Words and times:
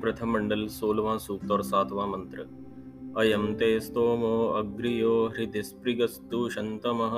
प्रथम 0.00 0.30
मंडल 0.32 0.66
सोलवा 0.66 1.16
सूक्त 1.16 1.50
और 1.50 1.62
सातवां 1.62 2.08
मंत्र। 2.08 2.46
अयम 3.16 3.54
ते 3.54 3.80
स्तोमो 3.80 4.48
अग्रियो 4.48 5.26
हृदय 5.26 5.62
स्पृगस्तु 5.62 6.48
शंतमः 6.50 7.16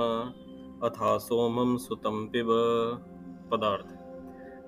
अथा 0.89 1.17
सोमम 1.17 1.77
सुतम 1.77 2.29
पिब। 2.33 2.47
पदार्थ। 3.51 3.85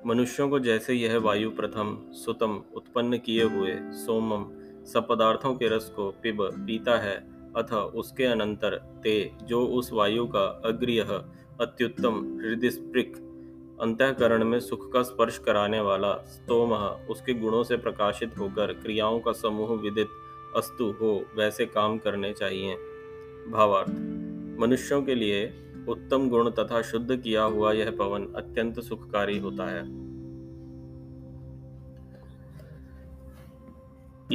मनुष्यों 0.05 0.49
को 0.49 0.59
जैसे 0.59 0.93
यह 0.93 1.17
वायु 1.17 1.52
प्रथम, 1.52 1.97
सुतम, 2.11 2.61
उत्पन्न 2.75 3.17
किए 3.17 3.43
हुए 3.43 3.77
सोमम, 3.79 4.45
सब 4.85 5.07
पदार्थों 5.07 5.55
के 5.55 5.67
रस 5.67 5.89
को 5.95 6.11
पिब, 6.23 6.38
पीता 6.41 6.98
है। 6.98 7.34
अथ 7.55 7.73
उसके 7.73 8.23
अनंतर 8.23 8.99
ते, 9.03 9.31
जो 9.43 9.66
उस 9.66 9.93
वायु 9.93 10.27
का 10.27 10.61
अग्रिय, 10.66 11.02
अत्युत्तम 11.61 12.39
हृदय 12.41 12.70
अंतकरण 13.83 14.43
में 14.43 14.59
सुख 14.59 14.91
का 14.93 15.01
स्पर्श 15.03 15.37
कराने 15.37 15.79
वाला 15.79 16.13
स्तोम 16.13 16.73
उसके 17.09 17.33
गुणों 17.33 17.63
से 17.63 17.77
प्रकाशित 17.77 18.37
होकर 18.37 18.73
क्रियाओं 18.73 19.19
का 19.19 19.31
समूह 19.31 19.73
विदित 19.79 20.07
अस्तु 20.55 20.91
हो, 20.91 21.25
वैसे 21.37 21.65
काम 21.65 21.97
करने 21.97 22.33
चाहिए। 22.33 22.75
भावार्थ, 23.51 23.89
मनुष्यों 24.59 25.01
के 25.03 25.15
लिए 25.15 25.45
उत्तम 25.89 26.29
गुण 26.29 26.49
तथा 26.51 26.81
शुद्ध 26.81 27.15
किया 27.15 27.43
हुआ 27.43 27.71
यह 27.71 27.91
पवन 27.91 28.27
अत्यंत 28.35 28.79
सुखकारी 28.79 29.39
होता 29.39 29.69
है। 29.69 29.84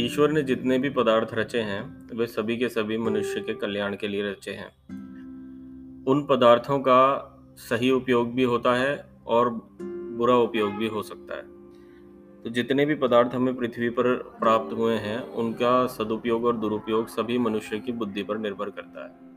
ईश्वर 0.04 0.30
ने 0.30 0.42
जितने 0.42 0.78
भी 0.78 0.90
पदार्थ 0.90 1.34
रचे 1.34 1.60
हैं, 1.60 2.08
वे 2.16 2.26
सभी 2.26 2.56
के 2.56 2.68
सभी 2.68 2.98
मनुष्य 2.98 3.40
के 3.40 3.54
कल्याण 3.54 3.96
के 3.96 4.08
लिए 4.08 4.30
रचे 4.30 4.50
हैं। 4.50 4.70
उन 6.04 6.26
पदार्थों 6.30 6.78
का 6.78 7.34
सही 7.56 7.90
उपयोग 7.90 8.34
भी 8.34 8.42
होता 8.42 8.74
है 8.74 9.17
और 9.28 9.50
बुरा 9.80 10.36
उपयोग 10.36 10.72
भी 10.72 10.86
हो 10.86 11.02
सकता 11.02 11.36
है। 11.36 11.42
तो 12.42 12.50
जितने 12.50 12.86
भी 12.86 12.94
पदार्थ 12.94 13.34
हमें 13.34 13.56
पृथ्वी 13.56 13.88
पर 13.90 14.14
प्राप्त 14.40 14.72
हुए 14.72 14.94
हैं, 14.94 15.20
उनका 15.22 15.86
सदुपयोग 15.86 16.44
और 16.44 16.56
दुरुपयोग 16.56 17.08
सभी 17.08 17.38
मनुष्य 17.38 17.78
की 17.78 17.92
बुद्धि 17.92 18.22
पर 18.22 18.38
निर्भर 18.38 18.70
करता 18.70 19.04
है। 19.04 19.28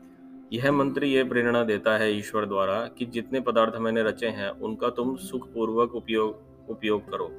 यह 0.52 0.72
मंत्र 0.72 1.04
यह 1.04 1.28
प्रेरणा 1.28 1.62
देता 1.64 1.96
है 1.98 2.12
ईश्वर 2.18 2.46
द्वारा 2.46 2.78
कि 2.98 3.06
जितने 3.06 3.40
पदार्थ 3.40 3.76
मैंने 3.80 4.02
रचे 4.02 4.28
हैं, 4.28 4.50
उनका 4.50 4.88
तुम 4.90 5.16
सुखपूर्वक 5.16 5.94
उपयोग 5.94 6.70
उपयोग 6.70 7.10
करो। 7.10 7.30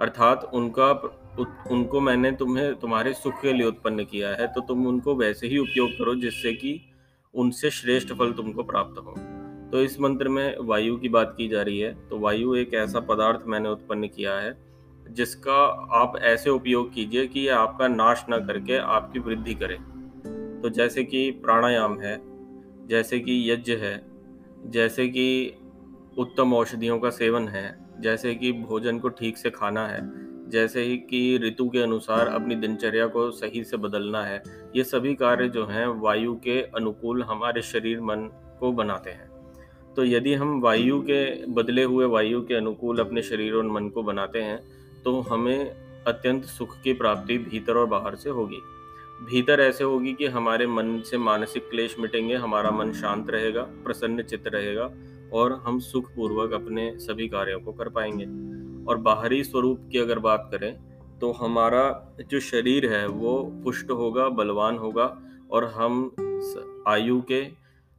अर्थात 0.00 0.50
उनका 0.54 0.90
उनको 1.70 2.00
मैंने 2.00 2.30
तुम्हें, 2.32 2.74
तुम्हारे 2.74 3.12
सुख 3.12 3.40
के 3.42 3.52
लिए 3.52 3.66
उत्पन्न 3.66 4.04
किया 4.04 4.28
है 4.30 4.46
तो 4.46 4.60
तुम 4.60 4.86
उनको 4.86 5.14
वैसे 5.14 5.46
ही 5.46 5.58
उपयोग 5.58 5.90
करो 5.90 6.14
जिससे 6.14 6.52
कि 6.52 6.80
उनसे 7.34 7.70
श्रेष्ठ 7.70 8.12
फल 8.12 8.32
तुमको 8.32 8.62
प्राप्त 8.62 8.98
हो। 8.98 9.14
तो 9.72 9.82
इस 9.82 10.00
मंत्र 10.00 10.28
में 10.28 10.56
वायु 10.60 10.96
की 10.96 11.08
बात 11.08 11.34
की 11.36 11.48
जा 11.48 11.62
रही 11.62 11.78
है। 11.78 12.08
तो 12.08 12.18
वायु 12.18 12.54
एक 12.54 12.74
ऐसा 12.74 13.00
पदार्थ 13.00 13.40
मैंने 13.46 13.68
उत्पन्न 13.68 14.06
किया 14.06 14.34
है, 14.34 14.58
जिसका 15.10 15.88
आप 15.92 16.12
ऐसे 16.16 16.50
उपयोग 16.50 16.92
कीजिए 16.92 17.26
कि 17.26 17.40
यह 17.40 17.56
आपका 17.56 17.88
नाश 17.88 18.26
न 18.30 18.46
करके 18.46 18.76
आपकी 18.76 19.18
वृद्धि 19.18 19.54
करे। 19.54 19.78
तो 20.62 20.68
जैसे 20.68 21.04
कि 21.04 21.30
प्राणायाम 21.30 22.00
है, 22.00 22.20
जैसे 22.86 23.20
कि 23.20 23.50
यज्ञ 23.50 23.72
है, 23.72 24.06
जैसे 24.66 25.08
कि 25.08 25.54
उत्तम 26.18 26.54
औषधियों 26.54 26.98
का 26.98 27.10
सेवन 27.10 27.48
है, 27.48 27.86
जैसे 28.00 28.34
कि 28.34 28.52
भोजन 28.52 28.98
को 28.98 29.08
ठीक 29.08 29.38
से 29.38 29.50
खाना 29.50 29.86
है, 29.86 30.28
जैसे 30.50 30.82
ही 30.82 30.96
कि 30.96 31.38
ऋतु 31.38 31.68
के 31.68 31.78
अनुसार 31.78 32.28
अपनी 32.28 32.54
दिनचर्या 32.54 33.06
को 33.06 33.30
सही 33.30 33.64
से 33.64 33.76
बदलना 33.76 34.24
है, 34.24 34.42
ये 34.76 34.84
सभी 34.84 35.14
कार्य 35.14 35.48
जो 35.48 35.66
हैं 35.66 35.86
वायु 35.86 36.34
के 36.34 36.62
अनुकूल 36.62 37.22
हमारे 37.22 37.62
शरीर, 37.62 38.00
मन 38.00 38.30
को 38.60 38.72
बनाते 38.72 39.10
हैं। 39.10 39.27
तो 39.98 40.04
यदि 40.04 40.32
हम 40.34 40.60
वायु 40.60 41.00
के 41.00 41.46
बदले 41.46 41.82
हुए 41.82 42.04
वायु 42.06 42.40
के 42.42 42.54
अनुकूल 42.54 42.98
अपने 42.98 43.22
शरीर 43.22 43.54
और 43.54 43.64
मन 43.64 43.88
को 43.88 44.02
बनाते 44.02 44.40
हैं 44.40 44.58
तो 45.04 45.20
हमें 45.20 45.70
अत्यंत 46.06 46.44
सुख 46.44 46.80
की 46.82 46.92
प्राप्ति 46.92 47.38
भीतर 47.38 47.76
और 47.76 47.86
बाहर 47.86 48.16
से 48.16 48.30
होगी। 48.30 48.60
भीतर 49.24 49.60
ऐसे 49.60 49.84
होगी 49.84 50.12
कि 50.12 50.26
हमारे 50.26 50.66
मन 50.66 51.00
से 51.00 51.18
मानसिक 51.18 51.68
क्लेश 51.70 51.96
मिटेंगे, 51.98 52.34
हमारा 52.34 52.70
मन 52.70 52.92
शांत 52.92 53.30
रहेगा, 53.30 53.62
प्रसन्न 53.62 54.22
चित्त 54.22 54.46
रहेगा, 54.46 54.90
और 55.32 55.52
हम 55.64 55.80
सुखपूर्वक 55.80 56.52
अपने 56.52 56.92
सभी 56.98 57.28
कार्यों 57.28 57.60
को 57.60 57.72
कर 57.72 57.88
पाएँगे। 57.88 58.24
और 58.84 58.98
बाहरी 58.98 59.42
स्वरूप 59.44 59.88
की 59.92 59.98
अगर 59.98 60.18
बात 60.18 60.48
करें 60.52 60.72
तो 61.20 61.32
हमारा 61.32 62.14
जो 62.30 62.40
शरीर 62.40 62.86
है, 62.86 63.06
वो 63.08 63.42
पुष्ट 63.64 63.90
होगा, 63.90 64.28
बलवान 64.28 64.78
होगा, 64.78 65.16
और 65.50 65.64
हम 65.64 66.10
आयु 66.88 67.20
के, 67.22 67.40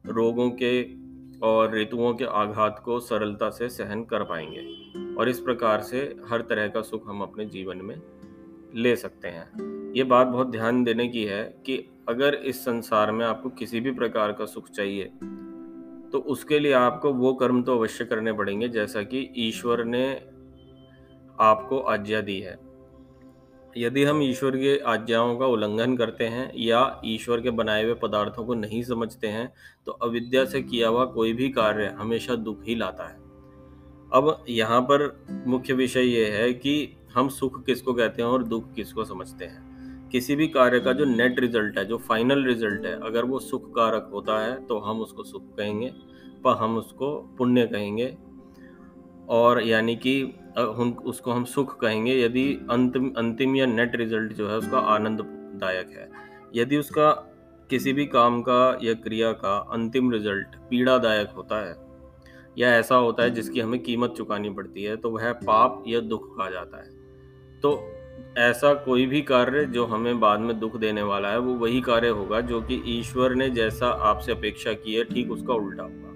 रोगों 0.04 0.50
के 0.50 1.00
और 1.42 1.74
ऋतुओं 1.74 2.12
के 2.14 2.24
आघात 2.24 2.82
को 2.84 2.98
सरलता 3.00 3.50
से 3.50 3.68
सहन 3.68 4.04
कर 4.04 4.24
पाएँगे। 4.24 5.14
और 5.14 5.28
इस 5.28 5.40
प्रकार 5.40 5.80
से 5.80 6.00
हर 6.28 6.40
तरह 6.40 6.68
का 6.68 6.82
सुख 6.82 7.08
हम 7.08 7.22
अपने 7.22 7.44
जीवन 7.46 7.76
में 7.76 8.00
ले 8.74 8.94
सकते 8.96 9.28
हैं। 9.28 9.92
ये 9.96 10.04
बात 10.04 10.26
बहुत 10.26 10.50
ध्यान 10.50 10.82
देने 10.84 11.08
की 11.08 11.24
है 11.24 11.42
कि 11.66 11.76
अगर 12.08 12.34
इस 12.34 12.64
संसार 12.64 13.12
में 13.12 13.24
आपको 13.26 13.48
किसी 13.50 13.80
भी 13.80 13.90
प्रकार 13.90 14.32
का 14.32 14.44
सुख 14.46 14.70
चाहिए 14.70 15.04
तो 16.12 16.18
उसके 16.26 16.58
लिए 16.58 16.72
आपको 16.72 17.12
वो 17.12 17.32
कर्म 17.34 17.62
तो 17.62 17.76
अवश्य 17.78 18.04
करने 18.04 18.32
पड़ेंगे, 18.32 18.68
जैसा 18.68 19.02
कि 19.02 19.28
ईश्वर 19.38 19.84
ने 19.84 20.10
आपको 21.40 21.78
आज्ञा 21.78 22.20
दी 22.20 22.38
है। 22.40 22.58
यदि 23.76 24.04
हम 24.04 24.22
ईश्वर 24.22 24.56
की 24.56 24.76
आज्ञाओं 24.78 25.36
का 25.38 25.46
उल्लंघन 25.46 25.96
करते 25.96 26.24
हैं 26.24 26.50
या 26.56 27.00
ईश्वर 27.04 27.40
के 27.40 27.50
बनाए 27.50 27.82
हुए 27.84 27.94
पदार्थों 27.94 28.44
को 28.44 28.54
नहीं 28.54 28.82
समझते 28.82 29.26
हैं 29.26 29.52
तो 29.86 29.92
अविद्या 29.92 30.44
से 30.44 30.62
किया 30.62 30.88
हुआ 30.88 31.04
कोई 31.04 31.32
भी 31.32 31.48
कार्य 31.48 31.86
हमेशा 31.98 32.34
दुख 32.34 32.64
ही 32.64 32.74
लाता 32.74 33.08
है। 33.08 33.18
अब 34.12 34.44
यहाँ 34.48 34.80
पर 34.82 35.42
मुख्य 35.46 35.74
विषय 35.74 36.02
ये 36.02 36.24
है 36.30 36.52
कि 36.52 36.96
हम 37.14 37.28
सुख 37.28 37.64
किसको 37.66 37.92
कहते 37.94 38.22
हैं 38.22 38.28
और 38.28 38.44
दुख 38.44 38.72
किसको 38.74 39.04
समझते 39.04 39.44
हैं। 39.44 40.08
किसी 40.12 40.36
भी 40.36 40.46
कार्य 40.48 40.80
का 40.80 40.92
जो 40.92 41.04
नेट 41.04 41.40
रिज़ल्ट 41.40 41.78
है, 41.78 41.84
जो 41.84 41.98
फाइनल 41.98 42.44
रिज़ल्ट 42.44 42.86
है, 42.86 42.98
अगर 43.00 43.24
वो 43.24 43.38
सुख 43.38 43.70
कारक 43.70 44.10
होता 44.12 44.38
है 44.40 44.54
तो 44.66 44.78
हम 44.78 45.00
उसको 45.00 45.24
सुख 45.24 45.42
कहेंगे 45.56 45.92
पर 46.44 46.56
हम 46.56 46.76
उसको 46.78 47.16
पुण्य 47.38 47.66
कहेंगे 47.66 48.06
और 49.30 49.62
यानी 49.62 49.96
कि 49.96 50.22
उसको 51.04 51.32
हम 51.32 51.44
सुख 51.46 51.78
कहेंगे, 51.80 52.14
यदि 52.14 52.46
अंतिम 52.70 53.12
अंतिम 53.18 53.56
या 53.56 53.66
नेट 53.66 53.96
रिज़ल्ट 53.96 54.32
जो 54.32 54.48
है 54.48 54.56
उसका 54.56 54.78
आनंददायक 54.94 55.90
है। 55.90 56.08
यदि 56.54 56.76
उसका 56.76 57.10
किसी 57.70 57.92
भी 57.92 58.06
काम 58.08 58.40
का 58.42 58.78
या 58.82 58.94
क्रिया 58.96 59.32
का 59.34 59.56
अंतिम 59.72 60.10
रिज़ल्ट 60.12 60.56
पीड़ादायक 60.70 61.30
होता 61.36 61.60
है, 61.60 61.76
या 62.58 62.74
ऐसा 62.76 62.96
होता 62.96 63.22
है 63.22 63.30
जिसकी 63.30 63.60
हमें 63.60 63.80
कीमत 63.82 64.14
चुकानी 64.16 64.50
पड़ती 64.50 64.84
है 64.84 64.96
तो 64.96 65.10
वह 65.10 65.32
पाप 65.44 65.82
या 65.88 66.00
दुख 66.02 66.36
कहा 66.36 66.50
जाता 66.50 66.78
है। 66.78 66.88
तो 67.62 67.78
ऐसा 68.38 68.72
कोई 68.82 69.06
भी 69.06 69.20
कार्य 69.22 69.64
जो 69.66 69.84
हमें 69.86 70.20
बाद 70.20 70.40
में 70.40 70.58
दुख 70.60 70.76
देने 70.76 71.02
वाला 71.04 71.28
है, 71.28 71.38
वो 71.38 71.54
वही 71.56 71.80
कार्य 71.82 72.08
होगा 72.10 72.40
जो 72.42 72.60
कि 72.62 72.82
ईश्वर 72.88 73.34
ने 73.34 73.48
जैसा 73.50 73.88
आपसे 74.10 74.32
अपेक्षा 74.32 74.72
की 74.74 74.94
है, 74.94 75.04
ठीक 75.04 75.30
उसका 75.30 75.54
उल्टा 75.54 75.82
होगा 75.82 76.09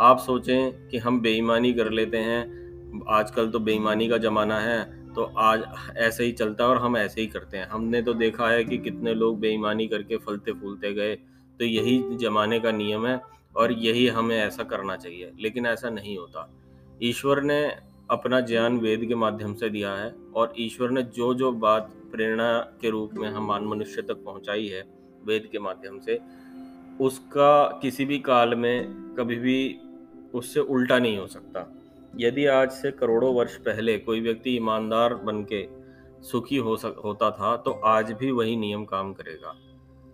आप 0.00 0.18
सोचें 0.18 0.88
कि 0.88 0.98
हम 0.98 1.20
बेईमानी 1.20 1.72
कर 1.72 1.90
लेते 1.90 2.18
हैं। 2.18 3.02
आजकल 3.10 3.48
तो 3.50 3.58
बेईमानी 3.60 4.08
का 4.08 4.18
ज़माना 4.18 4.58
है 4.60 4.82
तो 5.14 5.22
आज 5.22 5.62
ऐसे 5.96 6.24
ही 6.24 6.32
चलता 6.32 6.64
है 6.64 6.70
और 6.70 6.76
हम 6.76 6.96
ऐसे 6.96 7.20
ही 7.20 7.26
करते 7.26 7.56
हैं। 7.56 7.66
हमने 7.66 8.00
तो 8.02 8.14
देखा 8.14 8.48
है 8.48 8.64
कि 8.64 8.78
कितने 8.78 9.14
लोग 9.14 9.38
बेईमानी 9.40 9.86
करके 9.86 10.16
फलते 10.16 10.52
फूलते 10.52 10.92
गए 10.92 11.14
तो 11.60 11.64
यही 11.64 11.98
ज़माने 12.18 12.58
का 12.60 12.72
नियम 12.72 13.06
है 13.06 13.20
और 13.56 13.72
यही 13.72 14.06
हमें 14.08 14.36
ऐसा 14.36 14.62
करना 14.64 14.96
चाहिए, 14.96 15.30
लेकिन 15.40 15.66
ऐसा 15.66 15.90
नहीं 15.90 16.16
होता। 16.18 16.48
ईश्वर 17.02 17.42
ने 17.42 17.64
अपना 18.10 18.40
ज्ञान 18.40 18.78
वेद 18.78 19.04
के 19.04 19.14
माध्यम 19.14 19.54
से 19.54 19.68
दिया 19.70 19.92
है 19.92 20.12
और 20.36 20.54
ईश्वर 20.58 20.90
ने 20.90 21.02
जो 21.14 21.32
जो 21.34 21.52
बात 21.52 21.92
प्रेरणा 22.12 22.58
के 22.80 22.90
रूप 22.90 23.14
में 23.14 23.28
हम 23.28 23.46
मान 23.46 23.64
मनुष्य 23.64 24.02
तक 24.02 24.24
पहुंचाई 24.24 24.66
है 24.66 24.82
वेद 25.24 25.48
के 25.52 25.58
माध्यम 25.58 25.98
से, 26.00 26.18
उसका 27.00 27.78
किसी 27.82 28.04
भी 28.04 28.18
काल 28.18 28.54
में 28.54 29.14
कभी 29.18 29.36
भी 29.36 29.56
उससे 30.34 30.60
उल्टा 30.60 30.98
नहीं 30.98 31.18
हो 31.18 31.26
सकता। 31.26 31.72
यदि 32.16 32.46
आज 32.46 32.70
से 32.70 32.90
करोड़ों 32.90 33.34
वर्ष 33.34 33.56
पहले 33.56 33.98
कोई 33.98 34.20
व्यक्ति 34.20 34.56
ईमानदार 34.56 35.14
बन 35.14 35.42
के 35.42 35.68
सुखी 36.22 36.56
हो 36.56 36.76
सक, 36.76 37.02
होता 37.04 37.30
था 37.30 37.56
तो 37.56 37.70
आज 37.70 38.12
भी 38.12 38.30
वही 38.30 38.56
नियम 38.56 38.84
काम 38.84 39.12
करेगा। 39.12 39.54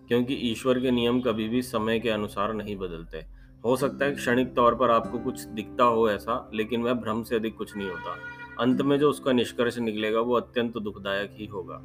क्योंकि 0.08 0.34
ईश्वर 0.34 0.81
के 0.81 0.90
नियम 0.90 1.20
कभी 1.20 1.49
भी 1.49 1.62
समय 1.62 2.00
के 2.00 2.11
अनुसार 2.11 2.55
नहीं 2.55 2.76
बदलते। 2.76 3.40
हो 3.64 3.76
सकता 3.76 4.05
है 4.05 4.12
क्षणिक 4.12 4.55
तौर 4.55 4.75
पर 4.75 4.90
आपको 4.90 5.19
कुछ 5.19 5.40
दिखता 5.40 5.84
हो 5.84 6.11
ऐसा, 6.11 6.50
लेकिन 6.55 6.82
वह 6.82 6.93
भ्रम 6.93 7.23
से 7.23 7.37
अधिक 7.37 7.56
कुछ 7.56 7.76
नहीं 7.76 7.90
होता। 7.90 8.16
अंत 8.61 8.82
में 8.82 8.99
जो 8.99 9.11
उसका 9.11 9.32
निष्कर्ष 9.32 9.78
निकलेगा, 9.78 10.20
वो 10.20 10.34
अत्यंत 10.34 10.78
दुखदायक 10.78 11.31
ही 11.32 11.46
होगा। 11.46 11.82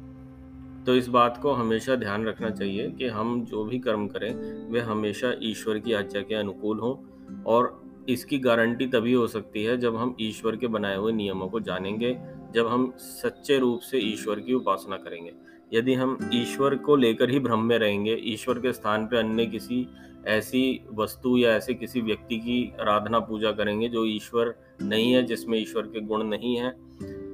तो 0.86 0.94
इस 0.94 1.08
बात 1.08 1.38
को 1.42 1.52
हमेशा 1.52 1.94
ध्यान 1.94 2.26
रखना 2.26 2.50
चाहिए 2.50 2.90
कि 2.90 3.06
हम 3.06 3.44
जो 3.44 3.64
भी 3.64 3.78
कर्म 3.78 4.08
करें, 4.08 4.34
वे 4.70 4.80
हमेशा 4.80 5.32
ईश्वर 5.42 5.78
की 5.78 5.92
आज्ञा 5.92 6.22
के 6.22 6.34
अनुकूल 6.34 6.78
हों 6.78 6.94
और 7.42 7.85
इसकी 8.08 8.38
गारंटी 8.38 8.86
तभी 8.86 9.12
हो 9.12 9.26
सकती 9.26 9.64
है 9.64 9.76
जब 9.76 9.96
हम 9.96 10.16
ईश्वर 10.20 10.56
के 10.56 10.66
बनाए 10.66 10.96
हुए 10.96 11.12
नियमों 11.12 11.48
को 11.48 11.60
जानेंगे, 11.60 12.16
जब 12.54 12.66
हम 12.66 12.92
सच्चे 12.98 13.58
रूप 13.58 13.80
से 13.80 13.98
ईश्वर 13.98 14.40
की 14.40 14.54
उपासना 14.54 14.96
करेंगे। 14.96 15.32
यदि 15.72 15.94
हम 15.94 16.18
ईश्वर 16.34 16.74
को 16.76 16.96
लेकर 16.96 17.30
ही 17.30 17.38
भ्रम 17.40 17.62
में 17.62 17.78
रहेंगे, 17.78 18.14
ईश्वर 18.24 18.58
के 18.58 18.72
स्थान 18.72 19.06
पर 19.06 19.16
अन्य 19.16 19.46
किसी 19.46 19.86
ऐसी 20.26 20.80
वस्तु 20.94 21.36
या 21.36 21.50
ऐसे 21.50 21.74
किसी 21.74 22.00
व्यक्ति 22.00 22.36
की 22.36 22.72
आराधना 22.80 23.18
पूजा 23.20 23.52
करेंगे 23.52 23.88
जो 23.88 24.04
ईश्वर 24.04 24.54
नहीं 24.82 25.12
है, 25.12 25.22
जिसमें 25.22 25.58
ईश्वर 25.58 25.82
के 25.82 26.00
गुण 26.00 26.22
नहीं 26.22 26.56
है, 26.56 26.74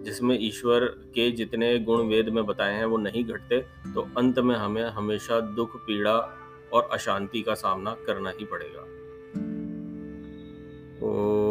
जिसमें 0.05 0.37
ईश्वर 0.41 0.85
के 1.15 1.31
जितने 1.31 1.79
गुण 1.79 2.07
वेद 2.09 2.29
में 2.29 2.45
बताए 2.47 2.75
हैं 2.75 2.85
वो 2.85 2.97
नहीं 2.97 3.25
घटते 3.25 3.61
तो 3.95 4.09
अंत 4.19 4.39
में 4.39 4.55
हमें 4.57 4.83
हमेशा 4.85 5.41
दुख, 5.41 5.77
पीड़ा 5.77 6.17
और 6.73 6.89
अशांति 6.93 7.43
का 7.43 7.55
सामना 7.55 7.97
करना 8.07 8.31
ही 8.31 8.45
पड़ेगा। 8.45 8.85
Oh. 11.05 11.42